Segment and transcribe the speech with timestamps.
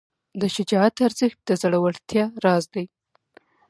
[0.39, 2.85] د شجاعت ارزښت د زړورتیا راز دی.